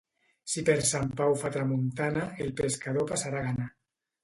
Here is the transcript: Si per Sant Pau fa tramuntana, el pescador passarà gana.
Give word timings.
Si 0.53 0.63
per 0.69 0.77
Sant 0.91 1.11
Pau 1.19 1.35
fa 1.43 1.51
tramuntana, 1.57 2.25
el 2.47 2.51
pescador 2.63 3.09
passarà 3.15 3.47
gana. 3.53 3.71